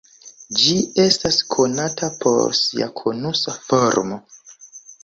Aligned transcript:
Ĝi 0.61 0.71
estas 1.03 1.37
konata 1.57 2.09
por 2.25 2.57
sia 2.63 2.91
konusa 3.05 3.57
formo. 3.71 4.21